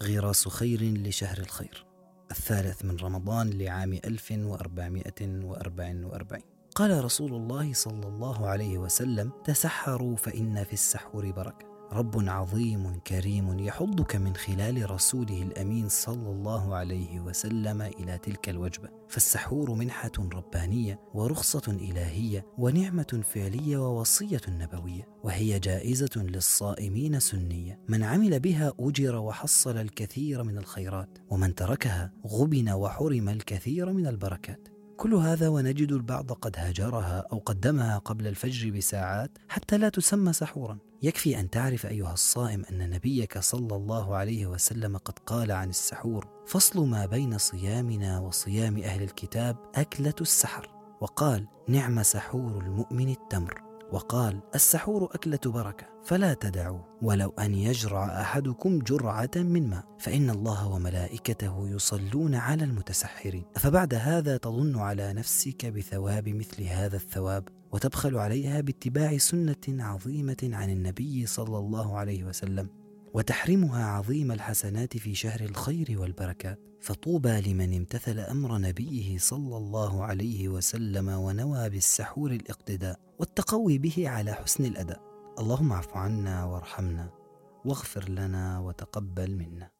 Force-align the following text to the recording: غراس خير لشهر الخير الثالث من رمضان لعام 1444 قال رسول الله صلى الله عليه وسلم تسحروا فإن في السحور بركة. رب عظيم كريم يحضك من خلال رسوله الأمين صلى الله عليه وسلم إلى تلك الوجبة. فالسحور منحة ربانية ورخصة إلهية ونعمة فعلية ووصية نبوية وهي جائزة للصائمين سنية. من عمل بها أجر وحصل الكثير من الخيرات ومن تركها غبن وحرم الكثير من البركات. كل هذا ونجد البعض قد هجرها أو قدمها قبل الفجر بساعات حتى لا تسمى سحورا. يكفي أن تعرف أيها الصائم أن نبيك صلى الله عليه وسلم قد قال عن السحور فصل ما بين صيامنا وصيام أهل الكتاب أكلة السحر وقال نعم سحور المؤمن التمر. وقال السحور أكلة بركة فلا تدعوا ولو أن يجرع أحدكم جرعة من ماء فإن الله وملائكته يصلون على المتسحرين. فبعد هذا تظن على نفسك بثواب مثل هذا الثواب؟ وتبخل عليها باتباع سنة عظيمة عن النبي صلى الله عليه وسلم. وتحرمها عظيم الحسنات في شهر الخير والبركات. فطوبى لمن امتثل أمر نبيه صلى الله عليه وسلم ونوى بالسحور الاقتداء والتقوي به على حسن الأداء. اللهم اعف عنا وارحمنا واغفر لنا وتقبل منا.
غراس 0.00 0.48
خير 0.48 0.82
لشهر 0.82 1.38
الخير 1.38 1.86
الثالث 2.30 2.84
من 2.84 2.96
رمضان 2.96 3.50
لعام 3.50 3.92
1444 3.92 6.42
قال 6.74 7.04
رسول 7.04 7.34
الله 7.34 7.72
صلى 7.72 8.06
الله 8.06 8.46
عليه 8.46 8.78
وسلم 8.78 9.32
تسحروا 9.44 10.16
فإن 10.16 10.64
في 10.64 10.72
السحور 10.72 11.30
بركة. 11.30 11.67
رب 11.92 12.28
عظيم 12.28 13.00
كريم 13.06 13.58
يحضك 13.58 14.16
من 14.16 14.36
خلال 14.36 14.90
رسوله 14.90 15.42
الأمين 15.42 15.88
صلى 15.88 16.30
الله 16.30 16.74
عليه 16.74 17.20
وسلم 17.20 17.82
إلى 17.82 18.18
تلك 18.18 18.48
الوجبة. 18.48 18.88
فالسحور 19.08 19.74
منحة 19.74 20.10
ربانية 20.18 21.00
ورخصة 21.14 21.62
إلهية 21.68 22.46
ونعمة 22.58 23.22
فعلية 23.34 23.78
ووصية 23.78 24.40
نبوية 24.48 25.08
وهي 25.24 25.58
جائزة 25.58 26.10
للصائمين 26.16 27.20
سنية. 27.20 27.80
من 27.88 28.02
عمل 28.02 28.40
بها 28.40 28.72
أجر 28.80 29.16
وحصل 29.16 29.76
الكثير 29.76 30.42
من 30.42 30.58
الخيرات 30.58 31.18
ومن 31.30 31.54
تركها 31.54 32.12
غبن 32.26 32.70
وحرم 32.70 33.28
الكثير 33.28 33.92
من 33.92 34.06
البركات. 34.06 34.68
كل 34.96 35.14
هذا 35.14 35.48
ونجد 35.48 35.92
البعض 35.92 36.32
قد 36.32 36.54
هجرها 36.58 37.24
أو 37.32 37.38
قدمها 37.38 37.98
قبل 37.98 38.26
الفجر 38.26 38.70
بساعات 38.70 39.38
حتى 39.48 39.78
لا 39.78 39.88
تسمى 39.88 40.32
سحورا. 40.32 40.78
يكفي 41.02 41.40
أن 41.40 41.50
تعرف 41.50 41.86
أيها 41.86 42.12
الصائم 42.12 42.64
أن 42.70 42.90
نبيك 42.90 43.38
صلى 43.38 43.76
الله 43.76 44.16
عليه 44.16 44.46
وسلم 44.46 44.96
قد 44.96 45.18
قال 45.18 45.52
عن 45.52 45.68
السحور 45.68 46.28
فصل 46.46 46.86
ما 46.86 47.06
بين 47.06 47.38
صيامنا 47.38 48.20
وصيام 48.20 48.78
أهل 48.78 49.02
الكتاب 49.02 49.56
أكلة 49.74 50.14
السحر 50.20 50.70
وقال 51.00 51.46
نعم 51.68 52.02
سحور 52.02 52.62
المؤمن 52.64 53.08
التمر. 53.08 53.67
وقال 53.92 54.40
السحور 54.54 55.04
أكلة 55.04 55.38
بركة 55.46 55.86
فلا 56.04 56.34
تدعوا 56.34 56.80
ولو 57.02 57.28
أن 57.28 57.54
يجرع 57.54 58.20
أحدكم 58.20 58.78
جرعة 58.78 59.30
من 59.36 59.70
ماء 59.70 59.84
فإن 59.98 60.30
الله 60.30 60.68
وملائكته 60.68 61.68
يصلون 61.68 62.34
على 62.34 62.64
المتسحرين. 62.64 63.44
فبعد 63.56 63.94
هذا 63.94 64.36
تظن 64.36 64.78
على 64.78 65.12
نفسك 65.12 65.66
بثواب 65.66 66.28
مثل 66.28 66.62
هذا 66.62 66.96
الثواب؟ 66.96 67.48
وتبخل 67.72 68.16
عليها 68.16 68.60
باتباع 68.60 69.16
سنة 69.18 69.56
عظيمة 69.68 70.36
عن 70.42 70.70
النبي 70.70 71.26
صلى 71.26 71.58
الله 71.58 71.98
عليه 71.98 72.24
وسلم. 72.24 72.68
وتحرمها 73.14 73.84
عظيم 73.84 74.32
الحسنات 74.32 74.96
في 74.96 75.14
شهر 75.14 75.40
الخير 75.40 76.00
والبركات. 76.00 76.58
فطوبى 76.80 77.40
لمن 77.40 77.76
امتثل 77.76 78.18
أمر 78.18 78.58
نبيه 78.58 79.18
صلى 79.18 79.56
الله 79.56 80.04
عليه 80.04 80.48
وسلم 80.48 81.08
ونوى 81.08 81.68
بالسحور 81.70 82.30
الاقتداء 82.32 83.00
والتقوي 83.18 83.78
به 83.78 84.08
على 84.08 84.32
حسن 84.32 84.64
الأداء. 84.64 85.00
اللهم 85.38 85.72
اعف 85.72 85.96
عنا 85.96 86.44
وارحمنا 86.44 87.10
واغفر 87.64 88.08
لنا 88.08 88.58
وتقبل 88.58 89.36
منا. 89.36 89.70